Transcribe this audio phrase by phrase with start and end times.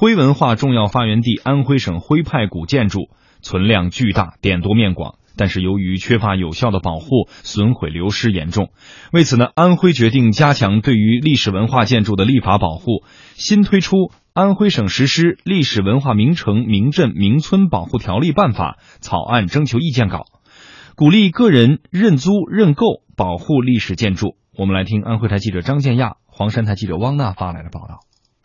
[0.00, 3.10] 徽文化重要发源地安徽省徽派古建筑
[3.42, 5.16] 存量巨大，点多面广。
[5.36, 8.70] 但是由于缺乏有效的保护，损毁流失严重。
[9.12, 13.96] 为此呢，安徽决定加强对于历史文化建筑的立法保护，新推出
[14.32, 20.24] 《安徽省实施历史文化名城、名镇、名村保护条例办法》草案征求意见稿，
[20.96, 24.36] 鼓励个人认租认购保护历史建筑。
[24.56, 28.00] 我们来听安徽台记者张建亚、黄山台记者汪娜发来的报道。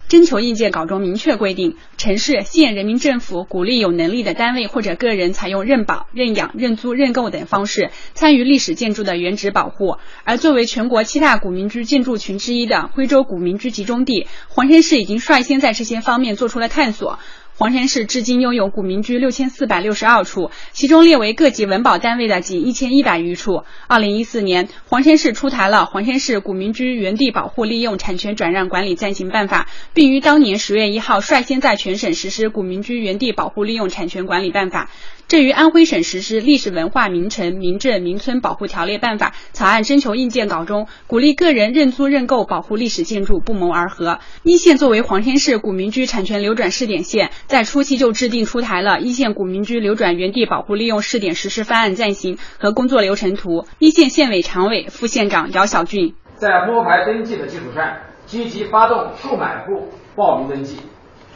[0.07, 9.97] 征求意见稿中明确规定，城市、县人民政府鼓励有能力的单位或者个人采用认保、认养、认租、认购等方式参与历史建筑的原址保护。
[10.23, 17.17] 而作为全国七大古民居建筑群之一的徽州古民居集中地，黄山市已经率先在这些方面做出了探索。
[17.57, 23.63] 黄山市至今拥有古民居六千四百六十二处，其中列为各级文保单位的仅一千一百余处。
[23.87, 34.89] 二零一四年，黄山市出台了《黄山市古民居原地保护利用产权转让管理暂行办法》，并于当年十月一号率先在全省实施《古民居原地保护利用产权管理办法》。
[35.27, 44.19] 这与安徽省实施《历史文化名城、名镇、名村保护条例办法》草案征求意见稿中鼓励个人认租认购保护历史建筑不谋而合。
[44.43, 53.65] 一线作为黄山市古民居产权流转试点县，在初期就制定出台了一线古民居流转原地保护利用试点实施方案暂行和工作流程图。
[53.79, 60.77] 一线县委常委、副县长姚小俊在摸排登记的基础上，积极发动购买户报名登记。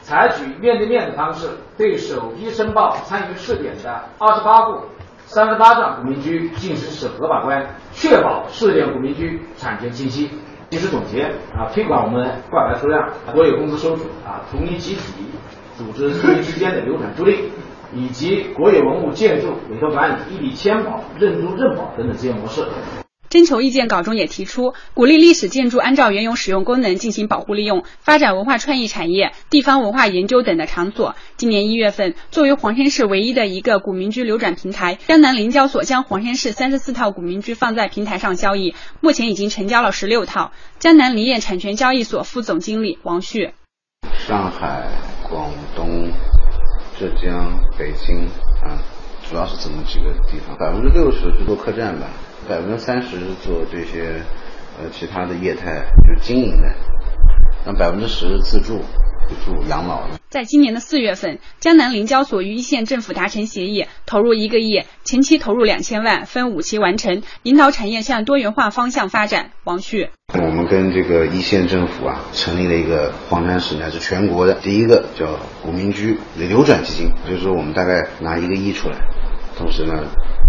[0.09, 4.79] 采取面对面的方式，对首批申报参与试点的二十八户
[5.27, 10.31] 三十八幢古民居进行审核把关，确保试点古民居产权清晰。
[10.71, 15.25] 及时总结啊，推广我们挂牌出让、国有公司收储啊、统一集体
[15.77, 17.41] 组织租赁之间的流转租赁，
[17.93, 22.65] 以及国有文物建筑委托管理、一笔签保、认租认保等等这些模式。
[23.29, 31.15] 征求意见稿中也提出，鼓励历史建筑按照原有使用功能进行保护利用，发展文化创意产业、地方文化研究等的场所。
[31.37, 40.51] 今年一月份，作为黄山市唯一的一个古民居流转平台，江南林交所将黄山市三十四套古民居放在平台上交易，目前已经成交了十六套。
[40.79, 43.53] 江南林业产权交易所副总经理王旭：
[44.27, 44.87] 上海、
[45.29, 46.09] 广东、
[46.97, 48.25] 浙江、北京
[48.63, 48.81] 啊，
[49.29, 52.07] 主要是这么几个地方，百分之六十是做客栈吧。
[52.49, 53.09] 百分之三十
[53.43, 54.23] 做这些
[54.79, 56.73] 呃其他的业态，就是经营的，
[57.63, 58.81] 那百分之十自住，
[59.45, 60.19] 住养老的。
[60.29, 69.51] 在今年的四月份，江南林交所与一线政府达成协议，投入一个亿，前期投入两千万，分五期完成，引导产业向多元化方向发展。
[69.63, 78.97] 王旭，我们跟这个一线政府啊，成立了一个黄山市乃至全国的第一个叫古民居流转基金，就是说我们大概拿一个亿出来，
[79.55, 79.93] 同时呢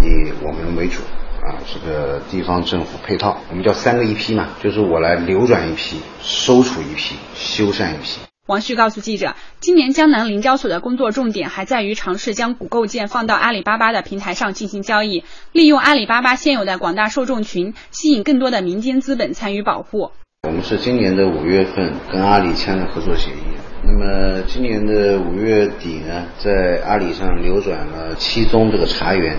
[0.00, 1.02] 以我们为主。
[1.42, 8.20] 啊，这个地方政府配套，我们叫三个一批嘛，就是我来流转一批，收储一批，修缮一批。
[8.46, 20.10] 王旭告诉记者，今年江南林交所的工作重点还在于尝试将古构件放到阿里巴巴的平台上进行交易，利用阿里巴巴现有的广大受众群，吸引更多的民间资本参与保护。
[20.46, 29.36] 我们是今年的五月份跟阿里签了合作协议，那么今年的五月底呢，在阿里上流转了七宗这个茶园。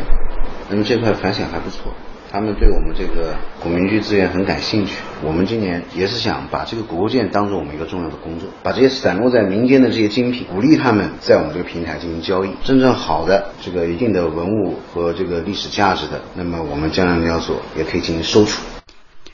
[0.71, 1.91] 那么这块反响还不错，
[2.31, 4.95] 他们对我们这个古民居资源很感兴趣。
[5.21, 12.51] 我们今年也是想把这个古物件当做我们一个重要的工作，把这些散落在民间的这些精品，鼓励他们在我们这个平台进行交易。
[12.63, 18.61] 真正好的这个一定的文物和这个历史价值的，那么我们江南交所也可以进行收储。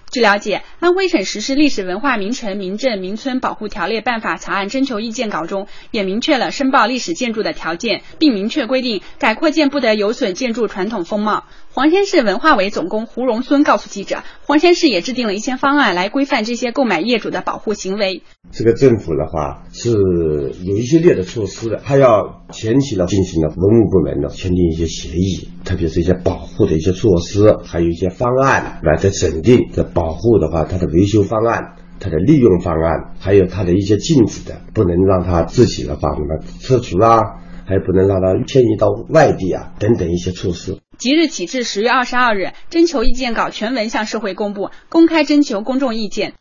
[0.09, 11.45] 据了解，安徽省实施《历史文化名城、名镇、名村保护条例办法》草案征求意见稿中，也明确了申报历史建筑的条件，并明确规定改扩建不得有损建筑传统风貌。
[11.71, 18.21] 黄山市文化委总工胡荣孙告诉记者，黄山市也制定了一些方案来规范这些购买业主的保护行为。
[18.51, 37.19] 这个政府的话是有一系列的措施的，他要前期呢进行了文物部门呢签订一些协议，特别是一些保护的一些措施，还有一些方案来在审定在保护的话，它的维修方案、它的利用方案，还有它的一些禁止的，不能让它自己的话什么撤除啊，
[37.65, 40.79] 还不能让它迁移到外地啊等等一些措施。
[40.97, 46.33] 即日起至十月二十二日，征求意见稿全文向社会公布，公开征求公众意见。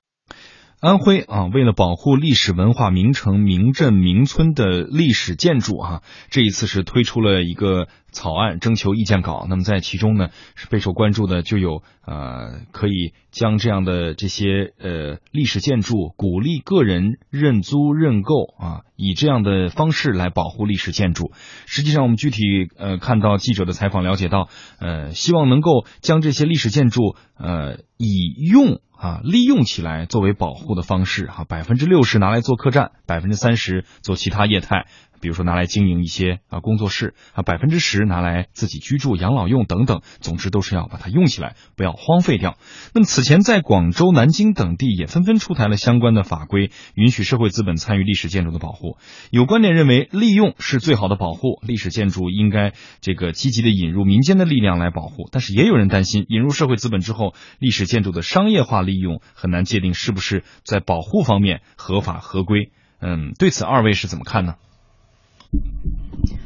[0.79, 9.46] 安徽啊，为了保护历史文化名城、名镇、名村的历史建筑啊，这一次是推出了一个草案征求意见稿。
[9.46, 21.30] 那么在其中呢，是备受关注的就有呃，可以将这样的这些呃历史建筑鼓励个人认租认购啊，以这样的方式来保护历史建筑。
[21.66, 22.40] 实际上，我们具体
[22.78, 24.48] 呃看到记者的采访了解到，
[24.80, 28.80] 呃，希望能够将这些历史建筑呃以用。
[28.98, 34.86] 啊，利用起来作为保护的方式哈，百分之六十拿来做客栈，百分之三十做其他业态。
[35.20, 42.56] 比如说拿来经营一些啊工作室啊，百分之十拿来自己居住、养老用等等，总之都是要把它用起来，不要荒废掉。
[42.94, 48.96] 那么此前在广州、南京等地也纷纷出台了相关的法规，允许社会资本参与历史建筑的保护。
[49.30, 55.28] 有观点认为，利用是最好的保护，历史建筑应该这个积极的引入民间的力量来保护。
[55.32, 62.70] 但是也有人担心，引入社会资本之后，历史建筑的商业化利用很难界定是不是在保护方面合法合规。
[63.00, 64.54] 嗯，对此二位是怎么看呢？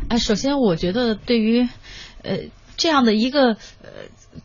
[0.09, 1.69] 哎，首先我觉得对于，
[2.23, 2.39] 呃，
[2.77, 3.51] 这样的一个
[3.83, 3.91] 呃，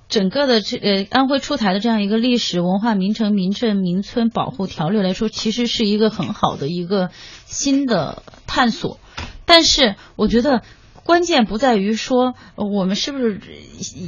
[0.10, 7.10] 整个的这呃安徽出台的这样一个历史文化名城、名镇、名村保护条例来说，其实是一个很好的一个
[7.46, 9.00] 新的探索。
[9.46, 10.62] 但是我觉得
[11.04, 13.40] 关键不在于说我们是不是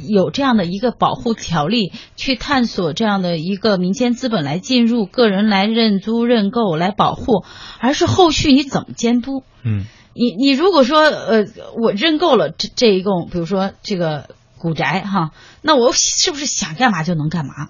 [0.08, 7.44] 有这样的一个保护条例去探索这样的一个民间资本来进入、个人来认租认购来保护，
[7.80, 9.42] 而是后续你怎么监督？
[9.64, 9.84] 嗯。
[10.18, 11.46] 你你如果说呃
[11.80, 15.30] 我认购了这这一栋，比如说这个古宅哈，
[15.62, 17.68] 那我是不是想干嘛就能干嘛？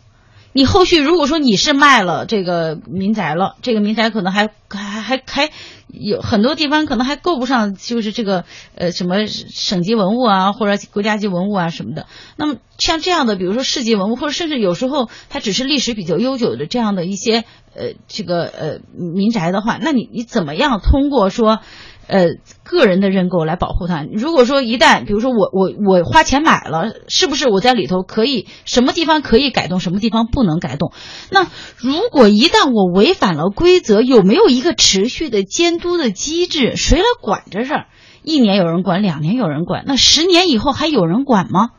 [0.54, 5.50] 你后续如果说你是卖了这个民宅了，这个民宅可能还还还还
[5.88, 12.06] 有很多地方可能还够不上，就是这个呃什么省级文物啊或者国家级文物啊什么的。
[12.36, 17.44] 那么像这样的，比如说市级文物，或者甚至有时候它只是历史比较悠久的这样的一些
[17.74, 21.60] 呃这个呃民宅的话，那你你怎么样通过说？
[22.08, 22.26] 呃，
[22.64, 24.02] 个人的认购来保护它。
[24.10, 30.93] 如果说一旦，比如说我我我花钱买了，是不是我在里头可以什么地方可以改动，什么地方不能改动？
[31.31, 31.46] 那
[31.76, 36.76] 如果一旦我违反了规则，有没有一个持续的监督的机制？
[36.76, 37.87] 谁来管这事儿？
[38.22, 41.70] 一年有人管，两年有人管，那十年以后还有人管吗？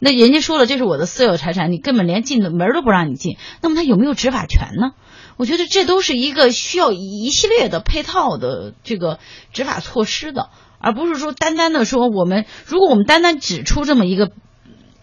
[0.00, 4.92] 那人家说了，这是我的私有财产，你根本连进的门都不让你进，那么他有没有执法权呢？
[5.38, 9.20] 我觉得这都是一个需要一系列的配套的这个
[9.52, 10.50] 执法措施的，
[10.80, 14.32] 而不是说单单的说我们，如果我们单单只出这么一个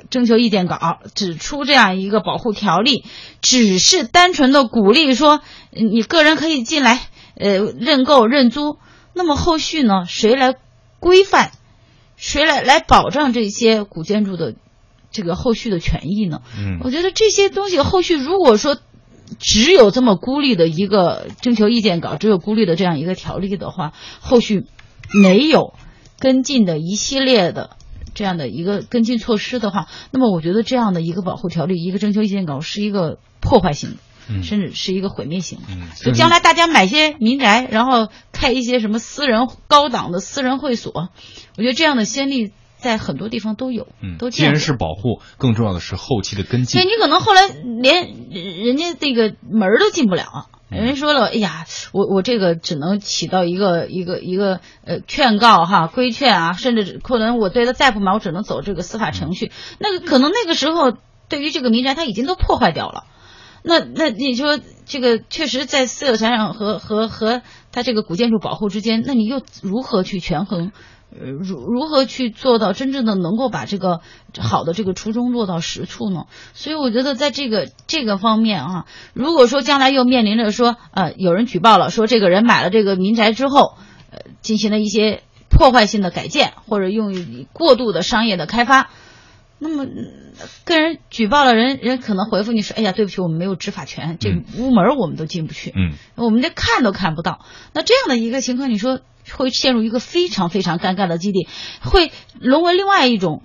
[0.09, 3.05] 征求意见稿，只出这样一个保护条例，
[3.41, 5.39] 只是单纯的鼓励说
[5.71, 7.07] 你个人可以进来
[7.39, 8.77] 呃认购认租，
[9.13, 10.53] 那么后续呢，谁来
[10.99, 11.53] 规范，
[12.17, 14.53] 谁来来保障这些古建筑的
[15.11, 16.41] 这个后续的权益呢？
[16.57, 18.77] 嗯，我觉得这些东西后续如果说。
[19.39, 24.65] 只有这么孤立的一个征求意见稿，只有孤立的这样一个条例的话，后续
[25.23, 25.73] 没有
[26.19, 27.77] 跟进的一系列的
[28.13, 35.65] 这样的一个跟进措施的话，那么我觉得这样的一个保护条例，一个征求意见稿是一个破坏性的，甚至是一个毁灭性的。
[36.03, 41.09] 就将来大家买些民宅，然后开一些什么私人高档的私人会所，
[41.57, 42.53] 我觉得这样的先例。
[42.85, 46.79] 在很多地方都有，嗯，都既然是保护，更重要的是后期的跟进。
[46.79, 59.51] 对，你可能后来连人家那个门都进不了，人家说了，哎呀，我我这个只能起到一个一个一个呃劝告哈，规劝啊，甚至可能我对他再不满，我只能走这个司法程序。
[59.79, 60.93] 那个可能那个时候
[61.27, 63.05] 对于这个民宅，他已经都破坏掉了。
[63.63, 67.41] 那那你说这个确实在私有财产和和和
[67.71, 70.71] 他这个古建筑保护之间，那你又如何去权衡？
[71.17, 74.01] 呃，如如何去做到真正的能够把这个
[74.37, 76.25] 好的这个初衷落到实处呢？
[76.53, 83.75] 所以我觉得在这个这个方面啊，如果说将来又面临着说，呃，有人举报了，说这个人买了这个民宅之后，
[84.11, 88.89] 呃，进行了一些破坏性的改建，或者用于过度的商业的开发，
[89.57, 89.85] 那么
[90.65, 97.39] 跟人举报了，人人可能回复你说，哎呀，对不起，我们没有执法权，这屋门我们都进不去，嗯，我们连看都看不到。
[97.73, 98.99] 那这样的一个情况，你说？
[99.31, 101.47] 会陷入一个非常非常尴尬的基地，
[101.83, 103.41] 会沦为另外一种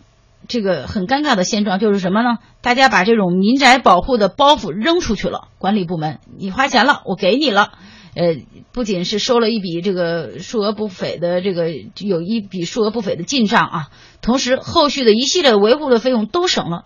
[0.49, 2.39] 这个很尴尬的现状，就是什么呢？
[2.61, 7.73] 大家把这种民宅保护的包袱扔出去了，管理部门，你花钱了，我给你了，
[8.15, 8.37] 呃，
[8.73, 16.85] 不仅是收了一笔这个数额不菲的这个有一笔数额不菲的进账啊，同时后续的一系列维护的费用都省了，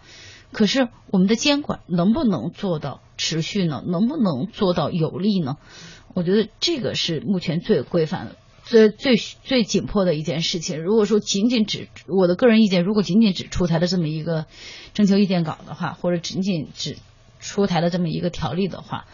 [0.53, 3.83] 可是我们的监管能不能做到持续呢？
[3.87, 5.57] 能不能做到有力呢？
[6.15, 8.37] 我觉得这个是目前最规范的。
[8.64, 14.47] 最最最紧迫的一件事情，如果说仅仅只我的个人意见，如果仅仅只出台了这么一个
[14.94, 16.97] 征求意见稿的话，或者仅仅只
[17.40, 19.04] 出台了这么一个条例的话，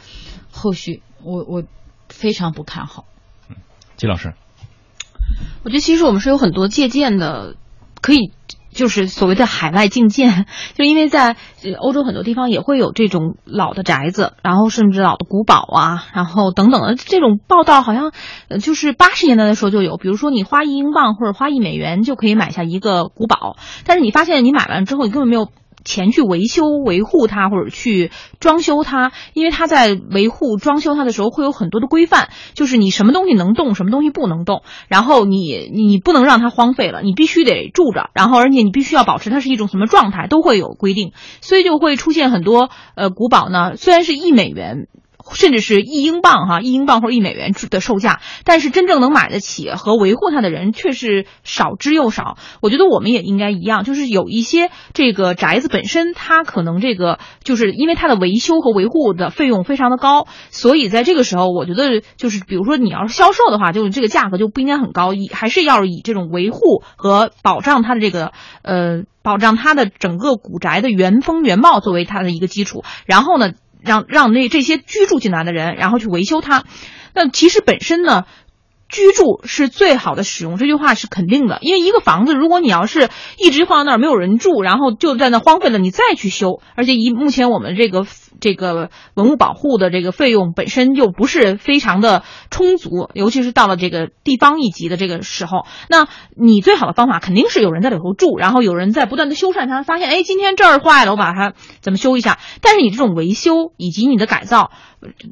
[0.53, 1.65] 后续我我
[2.09, 3.07] 非常不看好。
[3.49, 3.57] 嗯
[3.97, 4.35] 季老师，
[5.65, 7.57] 我觉得其实我们是有很多借鉴的，
[8.01, 8.33] 可以
[8.73, 11.37] 就是所谓的海外境建，就因为在
[11.79, 18.13] 欧洲很多地方也会有这种老的宅子，然后甚至老的古堡啊，然后等等的这种报道，好像
[18.61, 25.49] 就是八十年代的时候就有，比如说你花一英镑或者花一美元就可以买下一个古堡，但是你发现你买完之后你根本没有。
[25.85, 44.87] 前去维修维护它，或者去装修它，因为它在维护装修它的时候会有很多的规范，就是你什么东西能动，什么东西不能动，然后你你不能让它荒废了，你必须得住着，然后而且你必须要保持它是一种什么状态，都会有规定，所以就会出现很多呃古堡呢，虽然是一美元。
[45.33, 52.37] 甚至是一英镑哈，一英镑或者一美元的售价，但是真正能买得起和维护它的人却是少之又少。
[52.61, 73.53] 我觉得我们也应该一样，就是有一些这个宅子本身，它可能这个就是因为它的维修和维护的费用非常的高，所以在这个时候，我觉得就是比如说你要是销售的话，就是这个价格就不应该很高，以还是要以这种维护和保障它的这个呃保障它的整个古宅的原风原貌作为它的一个基础，然后呢。
[73.83, 76.65] 让让那这些居住进来的人，然后去维修它。
[77.15, 78.25] 那其实本身呢，
[78.89, 81.59] 居住是最好的使用，这句话是肯定的。
[81.61, 83.09] 因为一个房子，如果你要是
[83.39, 88.07] 一直放在那儿没有人住，然后就在那荒废了，你再去修，而且以目前我们这个。
[88.41, 96.07] 这个文物保护的这个费用本身又不是非常的充足，尤其是到了这个地方一级的这个时候，那
[96.37, 102.39] 你最好的方法肯定是有人在里头住，然后有人在不断的修缮它，发现哎今天这儿坏了，我把它怎么修一下。
[102.61, 104.71] 但是你这种维修以及你的改造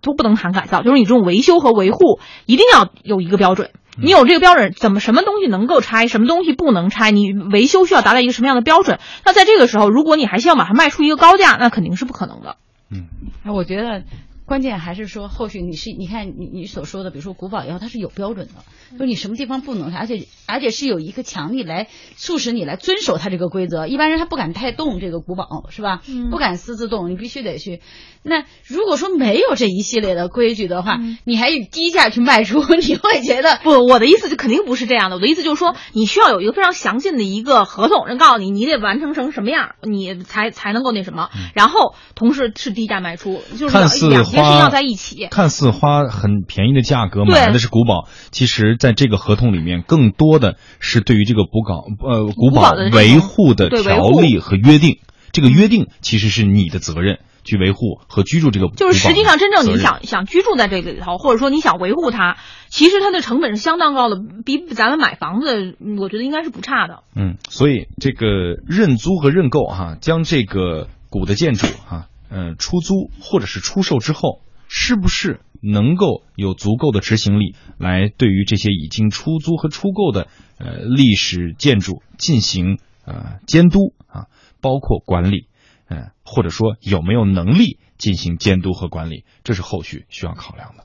[0.03, 3.71] 都不能谈改造，就是你这种维修和维护一定要有一个标准。
[4.01, 7.11] 你有这个标准，怎么什么东西能够拆，什么东西不能拆？
[7.11, 9.01] 你维修需要达到一个什么样的标准？
[9.25, 12.59] 那在这个时候，如果你还希望把它卖出一个高价，那肯定是不可能的。
[12.91, 13.07] 嗯，
[13.45, 14.03] 我觉得
[14.49, 23.87] 关键还是说，后续你是你看你你所说的，比如说古堡以后它是有标准的，就你什么地方不能，而且而且是有一个强力来促使你来遵守它这个规则。
[23.87, 26.01] 一般人他不敢太动这个古堡，是吧？
[26.09, 27.83] 嗯，不敢私自动，你必须得去。
[28.23, 33.71] 那如果说没有这一系列的规矩的话，你还以低价去卖出， 你会觉得不？
[33.87, 35.17] 我的意思就肯定不是这样的。
[35.17, 41.29] 我的意思就是说，你需要有一个非常详尽的一个合同，人告诉你你得完成成什么样，你才才能够那什么。
[41.55, 45.27] 然后同时是低价卖出，就是两件事情要在一起。
[45.31, 54.99] 看似花很便宜的价格买的是古堡，其实在这个合同里面，更多的是对于这个古堡呃古堡维护的条例和约定。
[55.31, 57.19] 这个约定其实是你的责任。
[57.45, 62.37] 去维护和居住这个，就是实际上真正你想想居住在这个里头，或者说你想维护它，
[62.69, 67.05] 其实它的成本是相当高的，比咱们买房子，我觉得应该是不差的。
[67.17, 68.27] 嗯，所以这个
[68.67, 84.27] 认租和认购哈，将这个古的建筑哈，嗯，出租或者是出售之后，是不是能够有足够的执行力来对于这些已经出租和出购的呃历史建筑进行呃监督啊，
[84.61, 85.47] 包括管理。
[85.91, 90.85] 嗯，或者说有没有能力进行监督和管理，这是后续需要考量的。